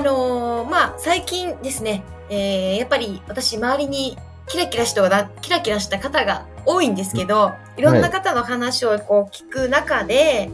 [0.00, 4.16] ああのー、まあ最近ですね、えー、やっぱり私周りに
[4.48, 10.50] キラキラしたキラキラした方が多いんですけど、いろんな方の話をこう聞く中で、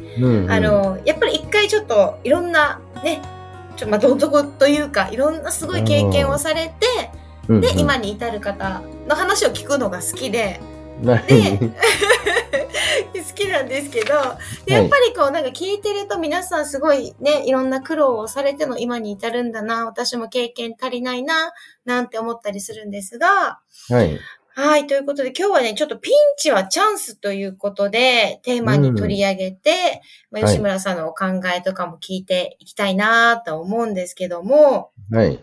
[0.49, 3.23] はい、あの、やっぱり一回ちょっといろんなね、
[3.77, 7.11] ちょまあ、どん底というか、いろんなすごい経験をされて、
[7.49, 10.61] で、今に至る方の話を聞くのが好きで、
[11.03, 11.59] で、
[13.23, 14.15] 好きなんですけど、
[14.67, 21.53] やっぱりこうなんか聞いてると皆さんすごいね、いろんな苦労をされての今に至るんだな、私も経験足りないな、
[21.85, 24.19] なんて思ったりするんですが、はい。
[24.59, 24.87] はい。
[24.87, 30.01] ということで今日はね、ちょっとピンチはチャンスということで、テーマに取り上げて、
[30.33, 35.39] うん、まあ、吉村さんのお考えとかも聞いていきたいなと思うんですけども、はい。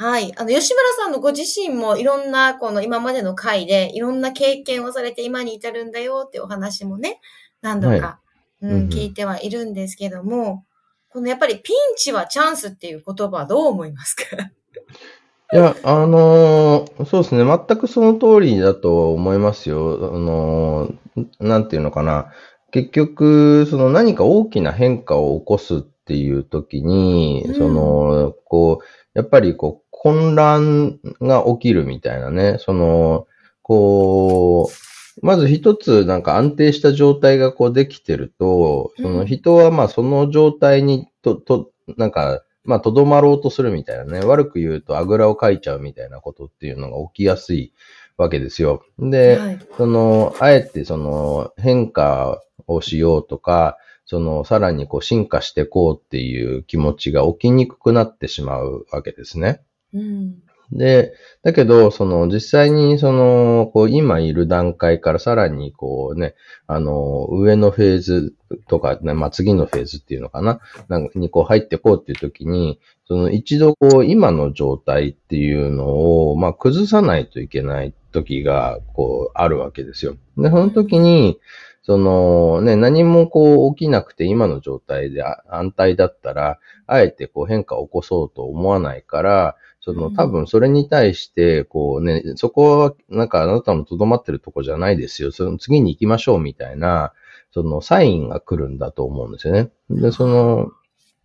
[0.00, 0.32] はい。
[0.36, 7.20] あの、吉村さんのご自身もいろんな、この今までの回で、いろんな経験をされて今に至るんだよってお話もね、
[7.62, 8.20] 何度か、は
[8.62, 10.64] い、うん、聞いてはいるんですけども、
[11.08, 14.22] このやっぱりピンチはチャンスっていう言葉はどう思いますか？
[15.52, 17.44] いや、あのー、そうですね。
[17.44, 20.12] 全くその通りだと思いますよ。
[20.14, 22.30] あのー、なんていうのかな。
[22.70, 28.84] 結局、その何か大きな変化を起こすっていう時に、うん、その、こう、
[29.18, 33.26] やっぱりこう、混乱が起きるみたいなね、その、
[33.62, 47.72] こう、まず一つなんか安定した状態がこうできてると、その人はまあその状態にと、と、なんか、まあ、とどまろうとするみたいなね、悪く言うとあぐらをかいちゃうみたいなことっていうのが起きやすい
[48.16, 48.84] わけですよ。
[48.98, 59.62] で、はい、その、あえてその変化をしようとか、その、さらにこう進化していこうっていう気持ちが起きにくくなってしまうわけですね。
[59.94, 66.34] うん、で、だけど、その、実際に、その、こう、今いる段階からさらに、こうね、
[66.66, 68.34] あの、上のフェーズ
[68.68, 75.86] とか、ね、まあ、次のフェーズっていうのかな、なんかにこう入ってこうっていう時に、その、一度、こう、今の状態っていうの
[76.30, 80.16] を、まあ、崩さないといけない時が、こう、あるわけですよ。
[80.36, 81.40] で、その時に、
[81.88, 95.32] そのね、何もこう起きなくて今の状態で安泰だったら、あえてこう変化を起こそうと思わないから、その多分それに対して、こうね、そこはなんかあなたの留まってるとこじゃないですよ。
[95.32, 97.12] その次に行きましょうみたいな、
[97.52, 99.70] そのサインが来るんだと思うんですよね。
[99.90, 100.70] で、その、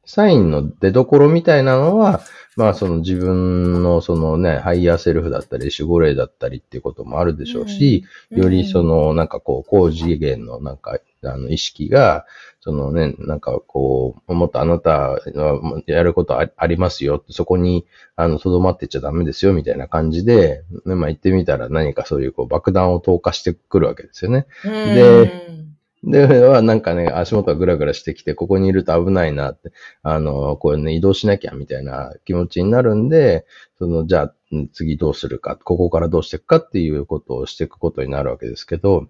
[0.05, 2.21] サインの出所みたいなのは、
[2.55, 12.25] まあその自分のそのね、 higher self だったり、守護霊だったりっていうこともあるでしょうし、うん、よりそのなんかこう、高次元のなんか、あの意識が、
[12.59, 15.19] そのね、なんかこう、もっとあなたは
[15.87, 17.85] やることありますよ、そこに、
[18.15, 24.47] あの、とどまってちゃダメですよ、みたいな感じで、ね、まあ言ってみたら何かそういうこう爆弾を投下してくるわけですよね。
[24.63, 25.31] で、
[26.03, 29.71] で、はなんかね、足元がぐらぐらしてきて、ここにいると危ないなって、
[30.01, 33.45] あの、こうね、移動しなきゃみたいな気持ちになるんで、
[33.79, 34.33] その、じゃあ、
[34.73, 39.07] 次どうするか、ここからどうしていくかっていうことをしていくことになるわけですけど、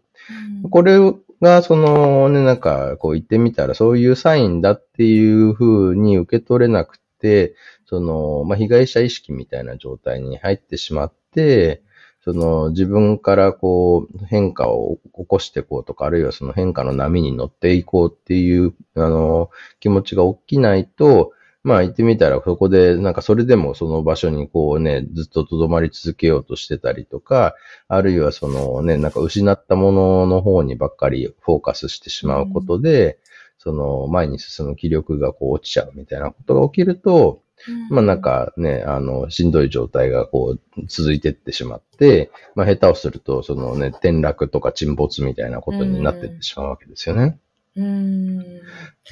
[0.63, 0.99] うん、これ
[1.41, 7.55] が、そのね、なんか、こう言ってみたら、そういうサインだっていうふうに受け取れなくて、
[7.85, 11.81] その、まあ、被害者意識みたいな状態に入ってしまって、
[12.23, 19.49] その自分からこう変化を起こしていこうとか、あるいはその変化の波に乗っていこうっていう、あの、
[19.81, 27.55] 気持ちが起きないと、まあ言ってみたらそこでなんかそれでもその場所にこうね、ずっと留まり続けようとしてたりとか、
[27.89, 33.15] あるいはそのね、なんか失ったものの方にばっかりフォーカスしてしまうことで、うん、
[33.57, 37.42] その前に進む気力がこう落ちちゃうみたいなことが起きると、
[37.89, 47.39] まあなんかね、あの、しんどい状態がこう続いてってしまって、まあ下手をすると、そのね、転落とか沈没みたいなことになってってしまうわけですよね。
[47.75, 48.61] うん。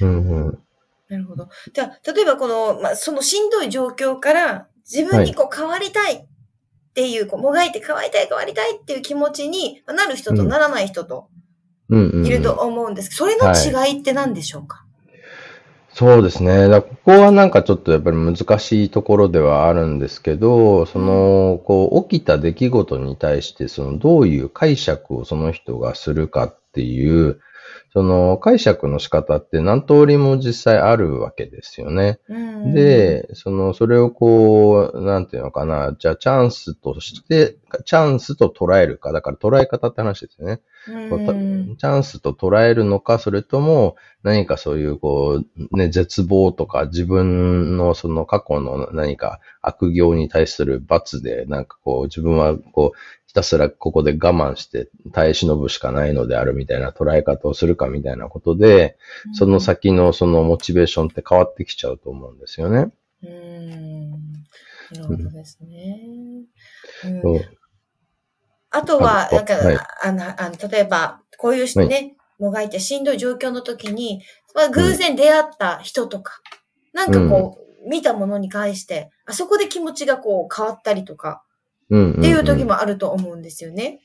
[0.00, 0.58] うん。
[1.08, 1.48] なるほど。
[1.72, 6.26] じゃあ、例えばこの、まあそのしんどい状況から自分にこう変わりたいっ
[6.94, 11.28] ていう、はい、こうもがいて変わりたい変わりたいっていう気持ちになる人とならない人と
[11.90, 14.91] いると思うんですけど、それの違いって何でしょうか、はい
[15.94, 16.68] そうですね。
[16.68, 27.40] だここはなんかちょっとやっぱり難しいところではあるんですけど、その、こう、起きた出来事に対して、その、どういう解釈をその人がするかっていう、
[27.92, 32.20] その解釈の仕方って何通りも実際あるわけですよね。
[32.26, 40.60] うん、で、その、それをこう、なんていうのかな、じゃあチャンスとして、チャンスと捉えるか、だから捉え方って話ですよね。
[40.86, 52.98] チャンスと捉えるのか、それとも何かそういうこう、ね、絶望とか自分のその過去の何か悪行に対する罰で、なんかこう自分はこう、
[53.32, 58.98] ひたすらここで我慢して耐え忍ぶしかないのであるみたいな捉え方をするかみたいなことで、
[59.32, 62.92] その先のそのモチベーションって変わってきちゃうと思うんですよね。
[63.22, 64.10] うん。
[64.10, 64.18] な
[64.98, 66.02] るほどですね。
[67.04, 67.40] うん
[68.74, 74.22] あとは、あなんか、はいあの、あの、例えば、こういう人ね、もがいてしんどい状況の時に、
[74.54, 76.40] まあ、偶然出会った人とか、
[76.94, 81.51] なんかこう、見たものに関して、あそこで気持ちがこう変わったりとか、うんうんうん
[81.92, 84.00] っていう時もあると思うんですよね。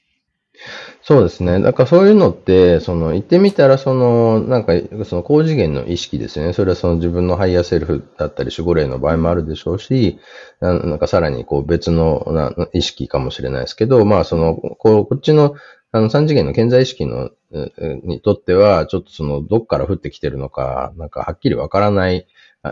[1.03, 1.59] そうですね。
[1.61, 4.73] だからそういうのって、その言ってみたら、その、なんか、
[5.05, 6.51] その高次元の意識ですね。
[6.53, 10.19] それはその自分の higher self だったり、守護霊の場合もあるでしょうし、
[10.59, 15.55] なんかさらにこう別のな意識かもしれないですけど、まあその、こう、こっちの、
[15.91, 17.29] あの、三次元の健在意識の、
[18.03, 22.27] にとっては、ちょっとその、どっから降ってきてるのか、なんかはっきりわからない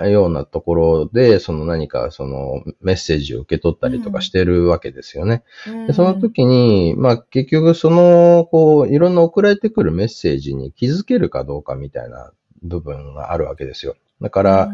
[0.08, 5.44] ようなところで、その何かそのメッセージを受け取ったりとかしてるわけですよね。
[5.68, 12.32] うんでその時に、まあ結局その、こう、いろんな送られてくるメッセージに気づけるかどうかみたいな
[12.64, 13.96] 部分があるわけですよ。
[14.22, 14.72] だから、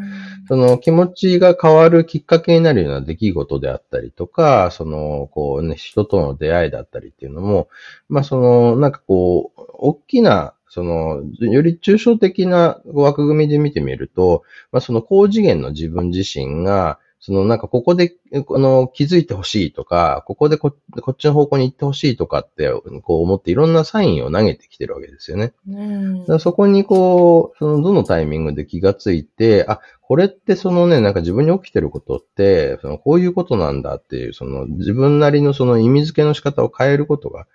[0.48, 7.68] その気持ちが変わるきっかけになるような出来事であったりとか、その、こうね、人との出会いだったりっていうのも、
[8.08, 22.72] まあその、なんかこう、大きな、その、より抽象的な枠組みで見てみると、まあその高次元の自分自身が、そのなんかここで、あの、気づいてほしいとか、ここでここっちの方向に行ってほしいとかって、
[23.04, 25.52] こう思っていろんなサインを投げてきてるわけですよね。
[25.68, 37.46] うんだからそこにこう、そのどのタイミングで気がついて、あ、これってそのね、なんか自分に起きてることって、そのこういうことなんだっていう、その自分なりのその意味付けの仕方を変えることが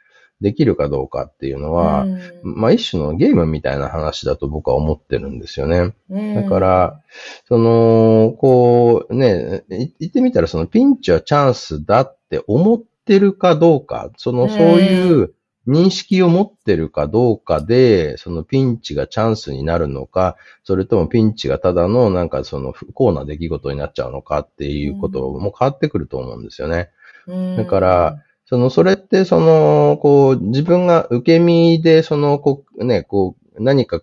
[0.40, 2.20] できるかどうかっていうのは、うん。
[2.42, 5.94] まあ一種のゲームみたいな話だと僕は思ってるんですよね。
[6.10, 7.02] うんだから、
[7.48, 15.32] その、こうね、い言ってみたらそのピンチはチャンスだって思ってるかどうか、その、うんそういう
[15.66, 26.90] 認識を持ってるかどうかで、そのピンチがチャンスになるのか、それともピンチがただのなんかその不幸な出来事になっちゃうのかっていうことも変わってくると思うんですよね。
[27.26, 27.56] うん。
[27.56, 34.00] だから、その、それって、その、こう、自分が受け身で、その、こう、ね、こう、何か、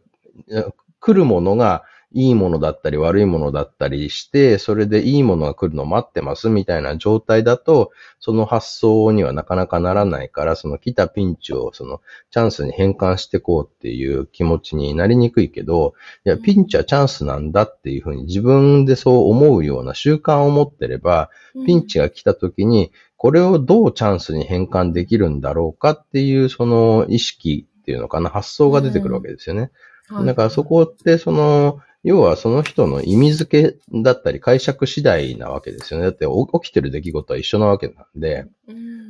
[1.00, 1.84] 来るものが、
[2.14, 12.02] いいものだったり悪いものだったりして、それでいいものが来るのを待ってますみたいな状態だと、その発想にはなかなかならないから、その来たピンチをその
[12.32, 15.96] チャンスに変換していこうっていう気持ちになりにくいけど、
[16.26, 21.32] いや、ピンチはチャンスなんだっていうふうに自分でそう思うような習慣を持ってれば、
[21.66, 29.72] ピンチが来た時に、これをどうチャンスに変換できるんだろうかっていう、その意識っていうのかな、発想が出てくるわけですよね。
[30.08, 30.26] はい。
[30.26, 36.06] だからそこって、その、要はその人の意味付けだったり解釈次第なわけですよね。
[36.06, 38.46] だってお起きてる出来事は一緒なわけなんで。
[38.68, 39.04] うん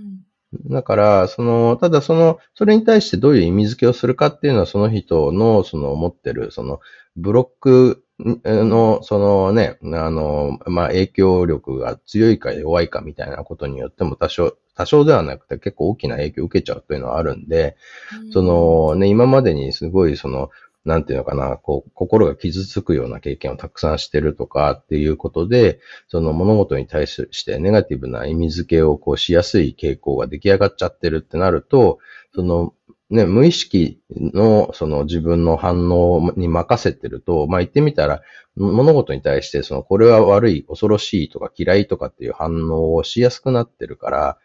[0.69, 6.80] だから、その、ただその、それに対してどういう意味付けをするかっていうのは、その人の、その持ってる、その、
[7.16, 17.76] ブロックの、そのね、あの、まあ、影響力が強いか弱いかみたいなことによっても多少、多少ではなくて結構大きな影響を受けちゃうというのはあるんで、
[18.31, 20.50] そのね、今までにすごいその、
[20.85, 31.99] なんていうのかな、こう、心が傷つくような経験をたくさんしてるとかっていうことで、その物事に対してネガティブな意味付けをこうしやすい傾向が出来上がっちゃってるってなると、
[32.35, 32.73] その、
[33.09, 38.21] ね、無意識のその自分の反応に任せてると、まあ言ってみたら、
[38.56, 44.37] 物事に対してその、これは悪い、恐ろしいとか嫌いとかっていう反応をしやすくなってるから、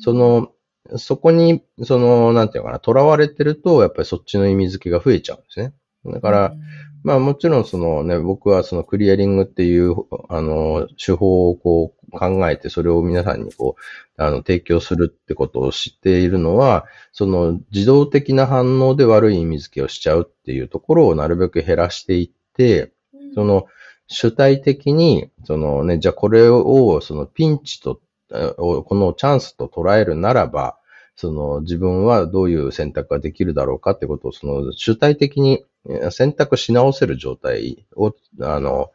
[0.00, 0.50] そ、の、
[0.96, 5.72] そこに、その、なんていうのかな、囚われてると、やっぱりそっちの意味付けが増えちゃうんですね。
[6.12, 6.54] だから、
[7.02, 9.94] まあもちろんそのね、僕はそのクリアリングっていう、
[10.28, 23.34] あの、手法をこう考えて、それを皆さんにこう、あの、提供するってことを知っているのは、その自動的な反応で悪い意味付けをしちゃうっていうところをなるべく減らしていって、うん。
[23.34, 23.66] そ、の
[24.08, 30.78] 主体的に、そのね、じゃあこれをそのピンチと、このチャンスと捉えるならば、
[31.16, 38.90] その自分はどういう選択ができるだろうかってことを、その主体的にえ選択し直せる状態を、あの、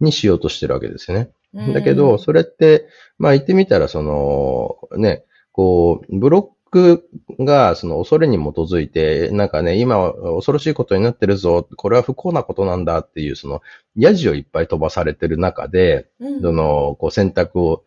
[0.00, 1.30] にしようとしてるわけですよね。
[1.72, 7.08] だけど、それって、まあ言ってみたら、その、ね、こう、ブロック
[7.40, 13.62] がその恐れに基づいて、なんかね、今は恐ろしいことになってるぞ、これは不幸なことなんだっていう、その、
[13.96, 17.84] ヤジをいっぱい飛ばされてる中で、うん、その、こう選択を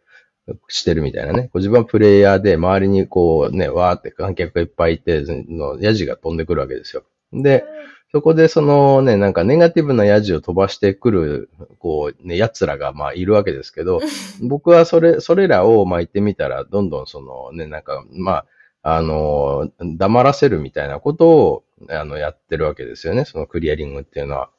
[0.67, 1.49] してるみたいなね。
[1.53, 7.03] 自分はプレイヤーで、周りにこうね、わーって観客がいっぱいいて、のヤジが飛んでくるわけですよ。
[7.33, 7.63] で、
[8.11, 13.99] そこでそのね、なんかネガティブなヤジを飛ばしてくる、こうね、奴らがまあいるわけですけど、
[14.41, 18.45] 僕はそれ、それらをまあ言ってみたら、どんどんそのね、なんかまあ、
[18.81, 23.25] あの、黙らせるみたいなことを、あの、やってるわけですよね。
[23.25, 24.49] そのクリアリングっていうのは。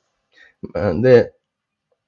[1.01, 1.33] で、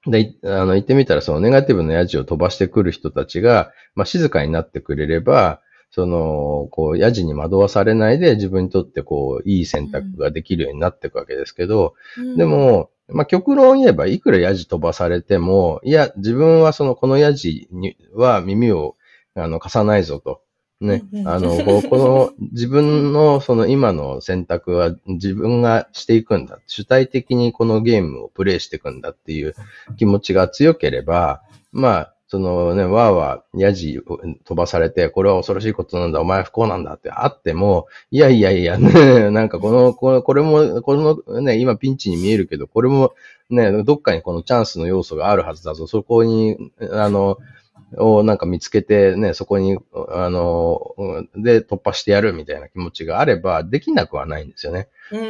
[0.05, 18.95] で、あの、言ってみたら、そのネガティブなヤジを飛ばしてくる人たちが、まあ、静かになってくれれば、その、こう、ヤジに惑わされないで自分にとってこう、いい選択ができるようになっていくわけですけど、うん、でも、まあ、極論言えば、いくらヤジ飛ばされても、いや、自分はその、このヤジには耳を、
[19.35, 20.41] あの、貸さないぞと。
[20.85, 21.03] ね。
[21.25, 21.57] あの、
[21.89, 26.59] この自分のその今の選択は自分がしていくんだ。
[26.67, 29.55] 主体的にこのゲームをプレイしていくんだっていう
[29.97, 34.01] 気持ちが強ければ、まあ、そのね、わーわー、ヤジ
[34.43, 40.95] 飛ばされて、これは恐ろしいことなんだ、お前は不幸なんだってあっても、いやいやいや、ね、なんかこの、これこれも、こ
[41.27, 43.13] のね、今ピンチに見えるけど、これも
[43.51, 45.85] ね、どっかにこのチャンスの要素があるはずだぞ。
[45.85, 47.37] そこに、あの、
[47.97, 49.77] をなんか見つけてね、そこに、
[50.09, 50.95] あの、
[51.35, 54.87] で突破してやるみたいな気持ちがあれば、できなくはないんですよね。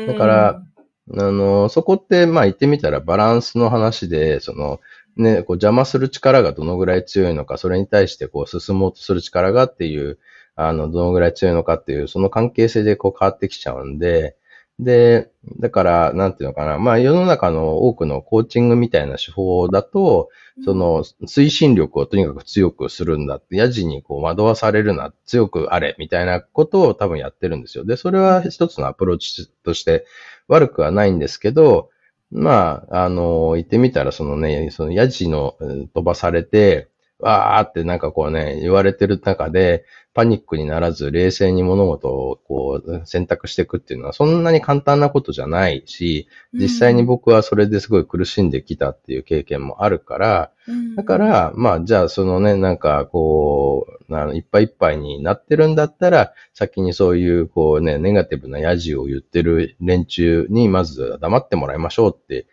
[0.08, 0.64] だから、
[1.12, 4.80] あの、そこって、まあ言ってみたらバランスの話で、その、
[5.18, 10.18] ね、こう邪魔する力がどのぐらい強いのか、それに対してこう進もうとする力がっていう、
[10.56, 14.36] あの、どのぐらい強いのかっていう、その関係性でこう変わってきちゃうんで、
[14.80, 16.80] で、だから、なんていうのかな。
[16.80, 20.30] まあ、世の中の多くのコーチングみたいな手法だと、
[20.66, 27.86] その、推進力をとにかく強くするんだって、ヤジにこう惑わされるな、強くあれ、みたいなことを多分やってるんですよ。
[27.86, 30.06] で、それは一つのアプローチとして
[30.48, 31.90] 悪くはないんですけど、
[32.32, 35.56] まあ、あの、言ってみたら、そのね、そのヤジの
[35.94, 36.90] 飛ばされて、
[37.24, 50.52] わーってなんかこうね、言われてる中で、パニックにならず冷静に物事をこう選択していくっていうのはそんなに簡単なことじゃないし、実際に僕はそれですごい苦しんできたっていう経験もあるから、
[50.96, 62.46] だから、まあじゃあそのね、なんかこう、あのいっぱいいっぱいになってるんだったら、先にそういうこうね、ネガティブなヤジを言ってる連中にまず黙ってもらいましょうって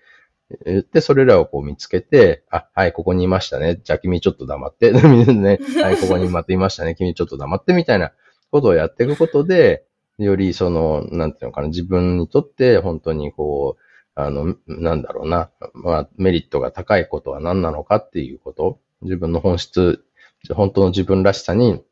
[0.64, 3.80] 言って、それらをこう見つけて、あ、はい、ここにいましたね。
[3.82, 4.92] じゃあ君ちょっと黙って。
[5.32, 6.94] ね、はい、ここにまたいましたね。
[6.94, 8.12] 君ちょっと黙ってみたいな
[8.50, 9.84] ことをやっていくことで、
[10.18, 13.82] よりその、なんていうのかな、自分にとって本当にこう、
[14.14, 20.04] あの、なんだろうな、まあ、メリットが高いことは何なのかっていうこと、自分の本質、
[20.52, 21.82] 本当の自分らしさに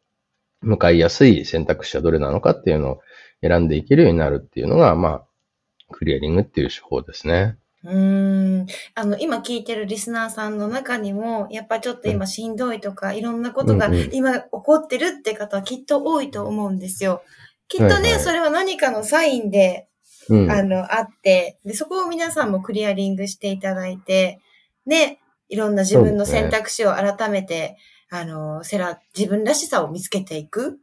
[0.62, 3.00] 向かいやすい選択肢はどれなのかっていうのを
[3.41, 5.25] 選んでいけるようになるっていうのが、まあ、
[5.91, 7.57] クリアリングっていう手法ですね。
[7.85, 8.66] うーん。
[8.94, 17.23] あの、今聞いてるリスナーさんの中にも、やっぱちょっと今しんどいとか、いろんなことが今起こってるって方はきっと多いと思うんですよ。
[17.68, 19.87] きっとね、はいはい、それは何かのサインで、
[20.28, 24.40] うん、あの、あって、で、そこを皆さんもクリアリングしていただいて、
[24.85, 27.78] ね、いろんな自分の選択肢を改めて、ね、
[28.11, 30.80] あの、セラ、自分らしさを見つけていく。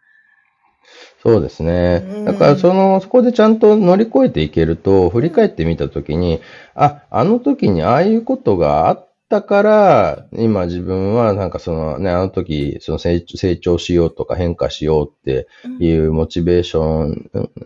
[1.22, 2.24] そうですね。
[2.26, 6.40] だからその、そこでちゃんと乗り越えていけると、振り返ってみたときに、
[6.76, 15.48] あ、あの時にああいうことがあったから、今自分はなんかそのね、あの時、その成長しようとか変化しようって
[15.80, 17.06] いうモチベーショ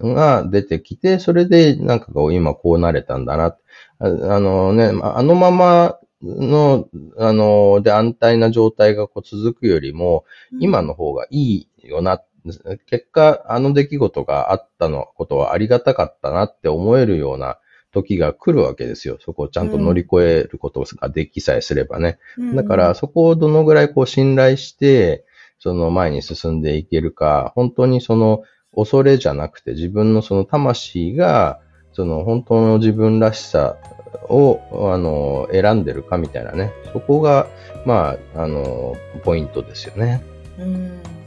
[0.07, 3.57] ンが出てきて、それでなんかこう今こうなれたんだな。
[3.99, 4.07] ああ
[4.39, 10.25] のね、あのままの、あの、で安泰な状態がこう続くよりも、
[10.59, 12.25] 今の方がいいよなっ
[12.85, 17.57] 結果、あの出来事があったのことはありがたかったなって思えるような
[17.91, 19.17] 時が来るわけですよ。
[19.19, 22.19] そこをちゃんと乗り越えることができさえすればね。
[22.37, 25.25] うん、だから、そこをどのぐらいこう信頼して、
[25.59, 28.43] その前に進んでいけるか、本当にその
[28.75, 31.59] 恐れじゃなくて自分のその魂が、
[31.91, 33.75] その本当の自分らしさ
[34.29, 34.61] を、
[34.93, 36.71] あの、選んでるかみたいなね。
[36.93, 37.47] そこが、
[37.85, 40.23] まあ、あの、ポイントですよね。
[40.59, 41.18] うん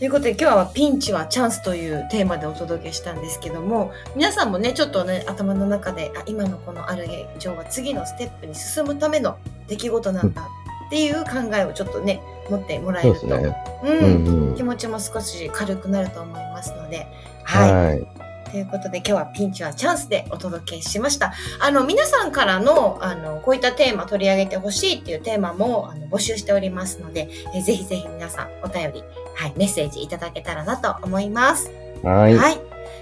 [0.00, 9.36] ということで今日はピンチはチャンスというテーマでお届けしたんですけども皆さんもねちょっとね頭の中であ今のこのある現状は次のステップに進むための
[9.68, 10.48] 出来事なんだ
[10.86, 13.54] っていう考えをちょっとね持ってもらえると、ね、
[13.84, 17.06] うん、うんうん、気持ちも少し軽くなると思いますので
[17.44, 18.30] はい、はい。
[18.50, 21.32] ということで今日はピンチはチャンスでお届けしました。
[21.60, 29.04] あの、皆さんからの、あの、こういったテーマ取り上げてほしいっていうテーマもあの募集しておりますので、えぜひぜひ皆さんお便り、
[29.34, 31.70] はい、メッセージいただけたらなと思います。
[32.02, 32.36] はい。
[32.36, 32.60] はい。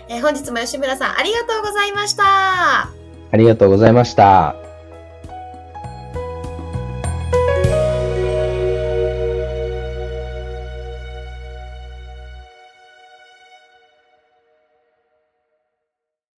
[0.09, 2.25] えー本日も吉村さんありがとうございました。
[2.25, 4.68] ありがとうございました。